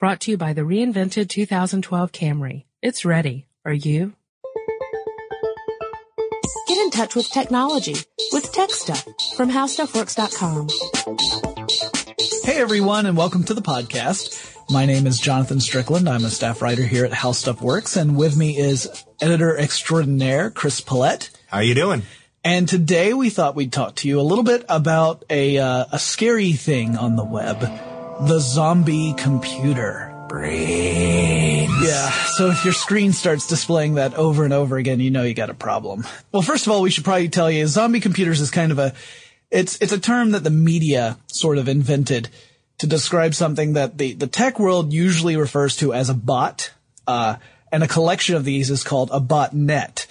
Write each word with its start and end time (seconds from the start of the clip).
Brought 0.00 0.20
to 0.20 0.30
you 0.30 0.38
by 0.38 0.54
the 0.54 0.62
reinvented 0.62 1.28
2012 1.28 2.10
Camry. 2.10 2.64
It's 2.80 3.04
ready. 3.04 3.46
Are 3.66 3.72
you? 3.74 4.14
Get 6.66 6.78
in 6.78 6.90
touch 6.90 7.14
with 7.14 7.28
technology 7.28 7.94
with 8.32 8.50
Tech 8.50 8.70
Stuff 8.70 9.06
from 9.36 9.50
HowStuffWorks.com. 9.50 10.68
Hey 12.44 12.58
everyone, 12.62 13.04
and 13.04 13.14
welcome 13.14 13.44
to 13.44 13.52
the 13.52 13.60
podcast. 13.60 14.56
My 14.70 14.86
name 14.86 15.06
is 15.06 15.20
Jonathan 15.20 15.60
Strickland. 15.60 16.08
I'm 16.08 16.24
a 16.24 16.30
staff 16.30 16.62
writer 16.62 16.82
here 16.82 17.04
at 17.04 17.12
How 17.12 17.32
Stuff 17.32 17.60
Works, 17.60 17.98
and 17.98 18.16
with 18.16 18.38
me 18.38 18.56
is 18.56 18.88
editor 19.20 19.54
extraordinaire 19.54 20.50
Chris 20.50 20.80
Pollette. 20.80 21.28
How 21.48 21.58
are 21.58 21.62
you 21.62 21.74
doing? 21.74 22.04
And 22.42 22.66
today 22.66 23.12
we 23.12 23.28
thought 23.28 23.54
we'd 23.54 23.70
talk 23.70 23.96
to 23.96 24.08
you 24.08 24.18
a 24.18 24.22
little 24.22 24.44
bit 24.44 24.64
about 24.66 25.26
a 25.28 25.58
uh, 25.58 25.84
a 25.92 25.98
scary 25.98 26.52
thing 26.52 26.96
on 26.96 27.16
the 27.16 27.24
web, 27.24 27.60
the 28.26 28.38
zombie 28.38 29.14
computer. 29.14 30.14
Brains. 30.28 31.72
Yeah. 31.82 32.10
So 32.36 32.50
if 32.50 32.64
your 32.64 32.74
screen 32.74 33.12
starts 33.12 33.46
displaying 33.46 33.94
that 33.94 34.14
over 34.14 34.44
and 34.44 34.52
over 34.52 34.76
again, 34.76 35.00
you 35.00 35.10
know 35.10 35.22
you 35.22 35.34
got 35.34 35.50
a 35.50 35.54
problem. 35.54 36.06
Well, 36.30 36.42
first 36.42 36.66
of 36.66 36.72
all, 36.72 36.82
we 36.82 36.90
should 36.90 37.04
probably 37.04 37.28
tell 37.28 37.50
you 37.50 37.66
zombie 37.66 38.00
computers 38.00 38.40
is 38.40 38.50
kind 38.50 38.72
of 38.72 38.78
a 38.78 38.92
it's 39.50 39.80
it's 39.80 39.92
a 39.92 39.98
term 39.98 40.32
that 40.32 40.44
the 40.44 40.50
media 40.50 41.18
sort 41.26 41.58
of 41.58 41.68
invented 41.68 42.28
to 42.78 42.86
describe 42.86 43.34
something 43.34 43.72
that 43.72 43.98
the 43.98 44.12
the 44.12 44.26
tech 44.26 44.60
world 44.60 44.92
usually 44.92 45.36
refers 45.36 45.76
to 45.76 45.94
as 45.94 46.10
a 46.10 46.14
bot. 46.14 46.72
Uh, 47.06 47.36
and 47.72 47.82
a 47.82 47.88
collection 47.88 48.34
of 48.34 48.44
these 48.44 48.70
is 48.70 48.84
called 48.84 49.10
a 49.12 49.20
botnet. 49.20 50.06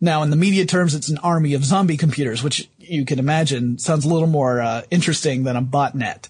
Now, 0.00 0.22
in 0.22 0.30
the 0.30 0.36
media 0.36 0.64
terms, 0.64 0.94
it's 0.94 1.10
an 1.10 1.18
army 1.18 1.54
of 1.54 1.64
zombie 1.64 1.96
computers, 1.96 2.42
which 2.42 2.68
you 2.78 3.04
can 3.04 3.18
imagine 3.18 3.78
sounds 3.78 4.04
a 4.04 4.08
little 4.08 4.28
more 4.28 4.60
uh, 4.60 4.82
interesting 4.90 5.44
than 5.44 5.56
a 5.56 5.62
botnet. 5.62 6.28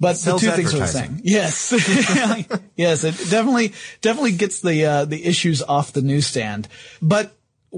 But 0.00 0.16
the 0.16 0.38
two 0.38 0.50
things 0.50 0.74
are 0.74 0.78
the 0.78 0.86
same. 0.86 1.20
Yes. 1.22 1.72
yes, 2.76 3.04
it 3.04 3.18
definitely, 3.30 3.74
definitely 4.00 4.32
gets 4.32 4.62
the, 4.62 4.84
uh, 4.86 5.04
the 5.04 5.24
issues 5.24 5.62
off 5.62 5.92
the 5.92 6.00
newsstand. 6.00 6.68
But, 7.02 7.36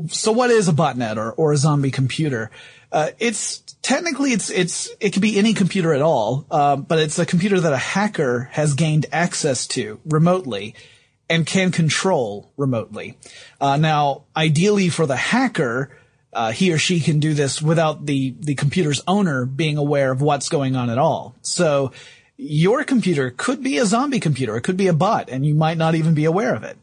so 0.08 0.30
what 0.30 0.50
is 0.50 0.68
a 0.68 0.72
botnet 0.72 1.16
or, 1.16 1.32
or 1.32 1.52
a 1.52 1.56
zombie 1.56 1.90
computer? 1.90 2.52
Uh, 2.92 3.10
it's, 3.18 3.58
technically 3.82 4.30
it's, 4.30 4.50
it's, 4.50 4.88
it 5.00 5.10
could 5.10 5.22
be 5.22 5.36
any 5.36 5.52
computer 5.52 5.92
at 5.92 6.00
all, 6.00 6.46
uh, 6.50 6.76
but 6.76 7.00
it's 7.00 7.18
a 7.18 7.26
computer 7.26 7.58
that 7.58 7.72
a 7.72 7.78
hacker 7.78 8.48
has 8.52 8.74
gained 8.74 9.06
access 9.10 9.66
to 9.66 9.98
remotely 10.04 10.76
and 11.28 11.44
can 11.44 11.72
control 11.72 12.52
remotely. 12.56 13.18
Uh, 13.60 13.76
now, 13.76 14.24
ideally 14.36 14.90
for 14.90 15.06
the 15.06 15.16
hacker, 15.16 15.90
uh, 16.32 16.52
he 16.52 16.72
or 16.72 16.78
she 16.78 17.00
can 17.00 17.20
do 17.20 17.34
this 17.34 17.60
without 17.60 18.06
the, 18.06 18.34
the 18.40 18.54
computer's 18.54 19.02
owner 19.06 19.44
being 19.44 19.76
aware 19.76 20.10
of 20.10 20.22
what's 20.22 20.48
going 20.48 20.76
on 20.76 20.90
at 20.90 20.98
all. 20.98 21.34
So 21.42 21.92
your 22.36 22.84
computer 22.84 23.30
could 23.30 23.62
be 23.62 23.78
a 23.78 23.86
zombie 23.86 24.20
computer. 24.20 24.56
It 24.56 24.62
could 24.62 24.76
be 24.76 24.88
a 24.88 24.94
bot 24.94 25.28
and 25.28 25.44
you 25.44 25.54
might 25.54 25.78
not 25.78 25.94
even 25.94 26.14
be 26.14 26.24
aware 26.24 26.54
of 26.54 26.64
it. 26.64 26.78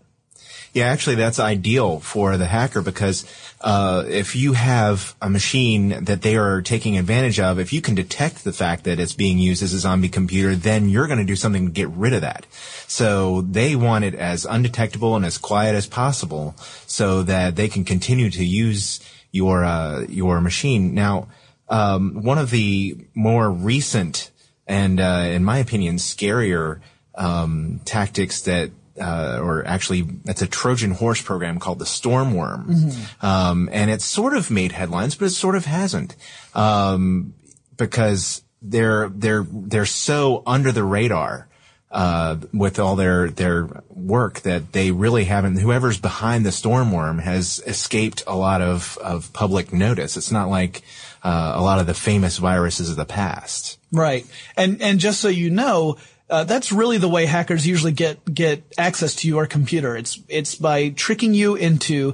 Yeah, 0.71 0.85
actually, 0.85 1.15
that's 1.15 1.39
ideal 1.39 1.99
for 1.99 2.37
the 2.37 2.45
hacker 2.45 2.83
because 2.83 3.25
uh, 3.59 4.03
if 4.07 4.35
you 4.35 4.53
have 4.53 5.15
a 5.19 5.27
machine 5.27 6.03
that 6.03 6.21
they 6.21 6.37
are 6.37 6.61
taking 6.61 6.95
advantage 6.95 7.39
of, 7.39 7.57
if 7.57 7.73
you 7.73 7.81
can 7.81 7.95
detect 7.95 8.43
the 8.43 8.53
fact 8.53 8.83
that 8.83 8.99
it's 8.99 9.13
being 9.13 9.39
used 9.39 9.63
as 9.63 9.73
a 9.73 9.79
zombie 9.79 10.09
computer, 10.09 10.55
then 10.55 10.87
you're 10.87 11.07
going 11.07 11.17
to 11.17 11.25
do 11.25 11.35
something 11.35 11.65
to 11.65 11.71
get 11.71 11.89
rid 11.89 12.13
of 12.13 12.21
that. 12.21 12.45
So 12.87 13.41
they 13.41 13.75
want 13.75 14.05
it 14.05 14.13
as 14.13 14.45
undetectable 14.45 15.15
and 15.15 15.25
as 15.25 15.39
quiet 15.39 15.73
as 15.73 15.87
possible, 15.87 16.53
so 16.85 17.23
that 17.23 17.55
they 17.55 17.67
can 17.67 17.83
continue 17.83 18.29
to 18.29 18.45
use 18.45 18.99
your 19.31 19.63
uh, 19.63 20.05
your 20.09 20.41
machine. 20.41 20.93
Now, 20.93 21.27
um, 21.69 22.23
one 22.23 22.37
of 22.37 22.49
the 22.49 22.97
more 23.13 23.49
recent 23.49 24.31
and, 24.69 24.99
uh, 24.99 25.25
in 25.25 25.43
my 25.43 25.57
opinion, 25.57 25.95
scarier 25.95 26.79
um, 27.15 27.81
tactics 27.85 28.41
that 28.41 28.69
uh, 29.01 29.39
or 29.41 29.65
actually 29.65 30.07
it's 30.25 30.41
a 30.41 30.47
Trojan 30.47 30.91
horse 30.91 31.21
program 31.21 31.57
called 31.57 31.79
the 31.79 31.85
Stormworm. 31.85 32.67
Mm-hmm. 32.67 33.25
Um, 33.25 33.69
and 33.71 33.89
it's 33.89 34.05
sort 34.05 34.35
of 34.35 34.51
made 34.51 34.73
headlines, 34.73 35.15
but 35.15 35.25
it 35.25 35.31
sort 35.31 35.55
of 35.55 35.65
hasn't. 35.65 36.15
Um, 36.53 37.33
because 37.77 38.43
they're, 38.61 39.09
they're, 39.09 39.45
they're 39.49 39.85
so 39.85 40.43
under 40.45 40.71
the 40.71 40.83
radar. 40.83 41.48
Uh, 41.91 42.37
with 42.53 42.77
all 42.77 42.95
their 42.95 43.31
their 43.31 43.67
work 43.89 44.41
that 44.41 44.73
they 44.73 44.91
really 44.91 45.23
haven't. 45.23 45.57
Whoever's 45.57 45.99
behind 45.99 46.45
the 46.45 46.51
stormworm 46.51 47.19
has 47.19 47.63
escaped 47.65 48.23
a 48.27 48.35
lot 48.35 48.61
of 48.61 48.95
of 48.99 49.33
public 49.33 49.73
notice. 49.73 50.15
It's 50.15 50.31
not 50.31 50.49
like 50.49 50.83
uh, 51.23 51.53
a 51.55 51.63
lot 51.63 51.79
of 51.79 51.87
the 51.87 51.95
famous 51.95 52.37
viruses 52.37 52.91
of 52.91 52.95
the 52.95 53.05
past. 53.05 53.79
Right, 53.91 54.27
and 54.55 54.83
and 54.83 54.99
just 54.99 55.19
so 55.19 55.29
you 55.29 55.49
know, 55.49 55.97
uh, 56.29 56.43
that's 56.43 56.71
really 56.71 56.99
the 56.99 57.09
way 57.09 57.25
hackers 57.25 57.65
usually 57.65 57.91
get 57.91 58.23
get 58.31 58.61
access 58.77 59.15
to 59.15 59.27
your 59.27 59.47
computer. 59.47 59.97
It's 59.97 60.19
it's 60.27 60.53
by 60.53 60.89
tricking 60.89 61.33
you 61.33 61.55
into 61.55 62.13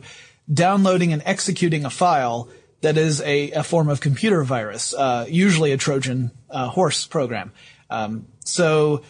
downloading 0.52 1.12
and 1.12 1.22
executing 1.26 1.84
a 1.84 1.90
file 1.90 2.48
that 2.80 2.98
is 2.98 3.20
a, 3.22 3.52
a 3.52 3.64
form 3.64 3.90
of 3.90 4.00
computer 4.00 4.44
virus, 4.44 4.94
uh, 4.94 5.26
usually 5.28 5.72
a 5.72 5.78
Trojan 5.78 6.32
uh, 6.50 6.70
horse 6.70 7.06
program. 7.08 7.52
Um, 7.90 8.28
so 8.46 9.02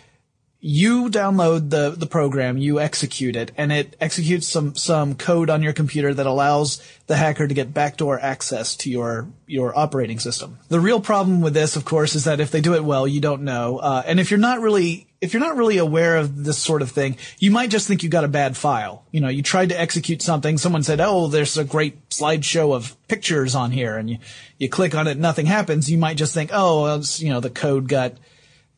you 0.68 1.10
download 1.12 1.70
the 1.70 1.92
the 1.92 2.08
program, 2.08 2.58
you 2.58 2.80
execute 2.80 3.36
it, 3.36 3.52
and 3.56 3.72
it 3.72 3.96
executes 4.02 4.48
some 4.48 4.74
some 4.74 5.14
code 5.14 5.52
on 5.52 5.62
your 5.62 5.74
computer 5.74 6.12
that 6.12 6.26
allows 6.26 6.82
the 7.06 7.16
hacker 7.16 7.48
to 7.48 7.54
get 7.54 7.72
backdoor 7.72 8.20
access 8.20 8.76
to 8.78 8.90
your 8.90 9.28
your 9.46 9.78
operating 9.78 10.18
system. 10.18 10.58
The 10.70 10.80
real 10.80 11.00
problem 11.00 11.42
with 11.42 11.54
this, 11.54 11.76
of 11.76 11.86
course, 11.86 12.16
is 12.16 12.24
that 12.24 12.40
if 12.40 12.50
they 12.50 12.62
do 12.62 12.74
it 12.74 12.84
well, 12.84 13.08
you 13.08 13.22
don't 13.22 13.44
know, 13.44 13.78
uh, 13.78 14.02
and 14.08 14.20
if 14.20 14.32
you're 14.32 14.40
not 14.40 14.60
really 14.60 15.06
if 15.22 15.34
you're 15.34 15.40
not 15.40 15.56
really 15.56 15.78
aware 15.78 16.18
of 16.18 16.44
this 16.44 16.58
sort 16.58 16.82
of 16.82 16.90
thing, 16.90 17.18
you 17.38 17.52
might 17.52 17.70
just 17.70 17.88
think 17.88 18.02
you 18.02 18.10
got 18.10 18.24
a 18.24 18.28
bad 18.28 18.58
file. 18.58 19.06
You 19.12 19.22
know, 19.22 19.30
you 19.30 19.44
tried 19.44 19.70
to 19.70 19.80
execute 19.80 20.24
something, 20.24 20.58
someone 20.58 20.82
said, 20.82 21.00
"Oh, 21.00 21.28
there's 21.28 21.60
a 21.60 21.64
great 21.64 22.10
slideshow 22.10 22.74
of 22.74 22.96
pictures 23.08 23.54
on 23.54 23.70
here," 23.70 23.98
and 23.98 24.10
you 24.10 24.18
you 24.58 24.68
click 24.68 24.96
on 24.96 25.06
it, 25.08 25.20
nothing 25.20 25.46
happens. 25.46 25.92
You 25.92 26.00
might 26.00 26.18
just 26.18 26.34
think, 26.34 26.50
"Oh, 26.52 27.04
you 27.18 27.30
know, 27.30 27.40
the 27.40 27.52
code 27.52 27.88
got." 27.88 28.14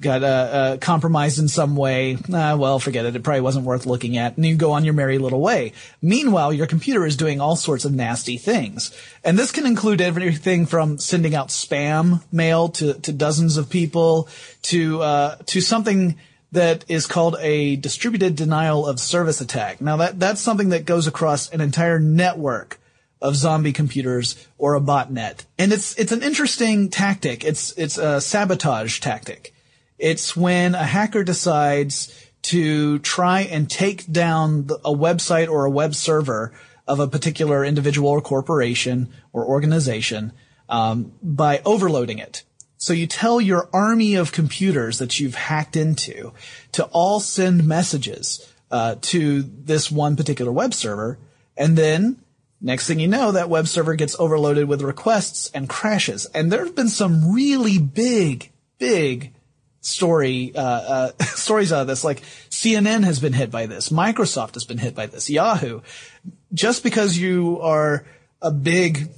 Got 0.01 0.23
uh, 0.23 0.25
uh, 0.25 0.77
compromised 0.77 1.39
in 1.39 1.47
some 1.47 1.75
way. 1.75 2.17
Ah, 2.31 2.55
well, 2.55 2.79
forget 2.79 3.05
it. 3.05 3.15
It 3.15 3.23
probably 3.23 3.41
wasn't 3.41 3.65
worth 3.65 3.85
looking 3.85 4.17
at. 4.17 4.37
And 4.37 4.45
you 4.45 4.55
go 4.55 4.73
on 4.73 4.85
your 4.85 4.93
merry 4.93 5.17
little 5.17 5.41
way. 5.41 5.73
Meanwhile, 6.01 6.53
your 6.53 6.67
computer 6.67 7.05
is 7.05 7.15
doing 7.15 7.41
all 7.41 7.55
sorts 7.55 7.85
of 7.85 7.93
nasty 7.93 8.37
things. 8.37 8.95
And 9.23 9.37
this 9.37 9.51
can 9.51 9.65
include 9.65 10.01
everything 10.01 10.65
from 10.65 10.99
sending 10.99 11.33
out 11.33 11.49
spam 11.49 12.23
mail 12.31 12.69
to, 12.69 12.93
to 12.93 13.11
dozens 13.11 13.57
of 13.57 13.69
people 13.69 14.29
to, 14.63 15.01
uh, 15.01 15.35
to 15.47 15.61
something 15.61 16.17
that 16.51 16.85
is 16.87 17.07
called 17.07 17.35
a 17.39 17.75
distributed 17.75 18.35
denial 18.35 18.85
of 18.87 18.99
service 18.99 19.41
attack. 19.41 19.81
Now 19.81 19.97
that, 19.97 20.19
that's 20.19 20.41
something 20.41 20.69
that 20.69 20.85
goes 20.85 21.07
across 21.07 21.49
an 21.49 21.59
entire 21.59 21.99
network 21.99 22.79
of 23.19 23.35
zombie 23.35 23.73
computers 23.73 24.47
or 24.59 24.75
a 24.75 24.79
botnet. 24.79 25.45
And 25.57 25.73
it's, 25.73 25.97
it's 25.97 26.11
an 26.11 26.21
interesting 26.21 26.89
tactic. 26.89 27.43
It's, 27.43 27.73
it's 27.77 27.97
a 27.97 28.21
sabotage 28.21 28.99
tactic 28.99 29.53
it's 29.97 30.35
when 30.35 30.75
a 30.75 30.83
hacker 30.83 31.23
decides 31.23 32.13
to 32.43 32.99
try 32.99 33.41
and 33.41 33.69
take 33.69 34.09
down 34.11 34.69
a 34.85 34.93
website 34.93 35.49
or 35.49 35.65
a 35.65 35.69
web 35.69 35.95
server 35.95 36.53
of 36.87 36.99
a 36.99 37.07
particular 37.07 37.65
individual 37.65 38.09
or 38.09 38.21
corporation 38.21 39.09
or 39.33 39.45
organization 39.45 40.31
um, 40.69 41.11
by 41.21 41.61
overloading 41.65 42.19
it. 42.19 42.43
So 42.77 42.93
you 42.93 43.07
tell 43.07 43.41
your 43.41 43.69
army 43.73 44.15
of 44.15 44.31
computers 44.31 44.99
that 44.99 45.19
you've 45.19 45.35
hacked 45.35 45.75
into 45.75 46.31
to 46.73 46.85
all 46.85 47.19
send 47.19 47.67
messages 47.67 48.53
uh, 48.69 48.95
to 49.01 49.41
this 49.41 49.91
one 49.91 50.15
particular 50.15 50.51
web 50.51 50.73
server, 50.73 51.17
and 51.57 51.77
then 51.77 52.21
next 52.61 52.87
thing 52.87 52.99
you 52.99 53.07
know, 53.07 53.31
that 53.31 53.49
web 53.49 53.67
server 53.67 53.95
gets 53.95 54.15
overloaded 54.19 54.67
with 54.67 54.81
requests 54.81 55.49
and 55.53 55.67
crashes. 55.67 56.25
And 56.27 56.51
there 56.51 56.63
have 56.63 56.75
been 56.75 56.89
some 56.89 57.33
really 57.33 57.79
big, 57.79 58.51
big 58.77 59.33
story 59.87 60.51
uh, 60.55 60.61
uh, 60.61 61.11
stories 61.23 61.71
out 61.71 61.81
of 61.81 61.87
this. 61.87 62.03
Like 62.03 62.21
CNN 62.49 63.03
has 63.03 63.19
been 63.19 63.33
hit 63.33 63.49
by 63.49 63.65
this, 63.65 63.89
Microsoft 63.89 64.53
has 64.55 64.65
been 64.65 64.77
hit 64.77 64.95
by 64.95 65.07
this, 65.07 65.29
Yahoo. 65.29 65.81
Just 66.53 66.83
because 66.83 67.17
you 67.17 67.59
are 67.61 68.05
a 68.41 68.51
big 68.51 69.09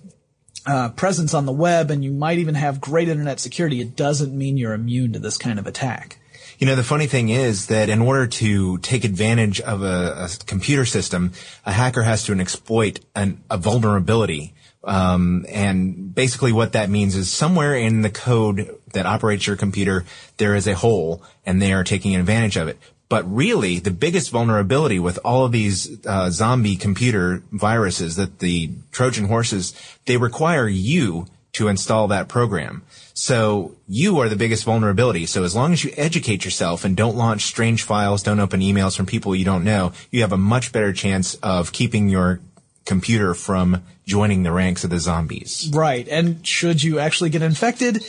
uh, 0.66 0.90
presence 0.90 1.34
on 1.34 1.46
the 1.46 1.52
web 1.52 1.92
and 1.92 2.04
you 2.04 2.12
might 2.12 2.38
even 2.38 2.56
have 2.56 2.80
great 2.80 3.10
internet 3.10 3.40
security, 3.40 3.82
it 3.82 3.96
doesn't 3.96 4.36
mean 4.36 4.58
you're 4.58 4.74
immune 4.74 5.14
to 5.14 5.20
this 5.20 5.38
kind 5.38 5.60
of 5.60 5.68
attack. 5.68 6.20
You 6.58 6.68
know, 6.68 6.76
the 6.76 6.84
funny 6.84 7.08
thing 7.08 7.30
is 7.30 7.68
that 7.68 7.88
in 7.88 8.02
order 8.02 8.28
to 8.28 8.78
take 8.80 9.06
advantage 9.06 9.62
of 9.62 9.82
a, 9.82 10.28
a 10.28 10.46
computer 10.46 10.86
system, 10.86 11.32
a 11.66 11.72
hacker 11.72 12.02
has 12.02 12.26
to 12.26 12.38
exploit 12.38 13.00
an, 13.16 13.42
a 13.50 13.58
vulnerability 13.58 14.54
um, 14.84 15.46
and 15.50 16.14
basically 16.16 16.54
what 16.54 16.74
that 16.74 16.90
means 16.90 17.16
is 17.16 17.32
somewhere 17.32 17.76
in 17.76 18.02
the 18.02 18.10
code 18.10 18.79
that 18.94 19.06
operates 19.06 19.48
your 19.48 19.56
computer, 19.56 20.06
there 20.38 20.56
is 20.56 20.68
a 20.68 20.76
hole 20.76 21.24
and 21.46 21.62
they 21.62 21.74
are 21.74 21.84
taking 21.84 22.16
advantage 22.16 22.58
of 22.58 22.68
it. 22.68 22.78
But 23.10 23.24
really, 23.34 23.80
the 23.80 23.92
biggest 23.92 24.30
vulnerability 24.30 25.00
with 25.00 25.18
all 25.26 25.44
of 25.44 25.52
these 25.52 26.06
uh, 26.06 26.30
zombie 26.30 26.76
computer 26.76 27.42
viruses 27.52 28.18
that 28.18 28.38
the 28.38 28.70
Trojan 28.92 29.26
horses, 29.26 29.74
they 30.06 30.18
require 30.18 30.68
you 30.68 31.26
to 31.54 31.68
install 31.68 32.08
that 32.08 32.28
program. 32.28 32.84
So 33.16 33.76
you 33.88 34.20
are 34.20 34.30
the 34.30 34.36
biggest 34.36 34.64
vulnerability. 34.64 35.26
So 35.26 35.44
as 35.44 35.56
long 35.56 35.74
as 35.74 35.84
you 35.84 35.92
educate 35.98 36.46
yourself 36.46 36.86
and 36.86 36.96
don't 36.96 37.18
launch 37.18 37.42
strange 37.42 37.82
files, 37.82 38.22
don't 38.22 38.40
open 38.40 38.62
emails 38.62 38.96
from 38.96 39.08
people 39.08 39.36
you 39.36 39.44
don't 39.44 39.64
know, 39.64 39.92
you 40.12 40.22
have 40.22 40.32
a 40.32 40.38
much 40.38 40.72
better 40.72 40.94
chance 40.94 41.34
of 41.36 41.72
keeping 41.72 42.10
your 42.10 42.40
computer 42.86 43.34
from 43.34 43.84
joining 44.06 44.44
the 44.44 44.52
ranks 44.52 44.84
of 44.84 44.90
the 44.90 45.00
zombies. 45.00 45.70
Right. 45.74 46.08
And 46.08 46.46
should 46.46 46.82
you 46.82 47.00
actually 47.00 47.30
get 47.30 47.42
infected, 47.42 48.04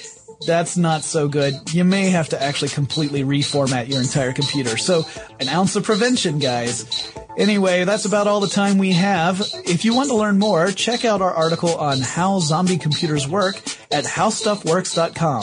that's 0.46 0.76
not 0.76 1.02
so 1.02 1.28
good. 1.28 1.54
You 1.72 1.84
may 1.84 2.10
have 2.10 2.30
to 2.30 2.42
actually 2.42 2.68
completely 2.68 3.22
reformat 3.24 3.88
your 3.88 4.00
entire 4.00 4.32
computer. 4.32 4.76
So 4.76 5.06
an 5.38 5.48
ounce 5.48 5.76
of 5.76 5.84
prevention, 5.84 6.38
guys. 6.38 7.12
Anyway, 7.36 7.84
that's 7.84 8.04
about 8.04 8.26
all 8.26 8.40
the 8.40 8.48
time 8.48 8.78
we 8.78 8.92
have. 8.92 9.40
If 9.64 9.84
you 9.84 9.94
want 9.94 10.08
to 10.10 10.16
learn 10.16 10.38
more, 10.38 10.72
check 10.72 11.04
out 11.04 11.22
our 11.22 11.32
article 11.32 11.74
on 11.76 12.00
how 12.00 12.40
zombie 12.40 12.78
computers 12.78 13.28
work 13.28 13.56
at 13.90 14.04
howstuffworks.com. 14.04 15.42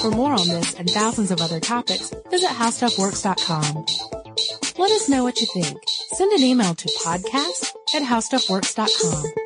For 0.00 0.10
more 0.10 0.32
on 0.32 0.48
this 0.48 0.74
and 0.74 0.90
thousands 0.90 1.30
of 1.30 1.40
other 1.40 1.60
topics, 1.60 2.12
visit 2.30 2.50
howstuffworks.com. 2.50 3.86
Let 4.78 4.90
us 4.90 5.08
know 5.08 5.24
what 5.24 5.40
you 5.40 5.46
think. 5.46 5.78
Send 6.12 6.32
an 6.32 6.42
email 6.42 6.74
to 6.74 6.88
podcast 7.04 7.74
at 7.94 8.02
howstuffworks.com. 8.02 9.45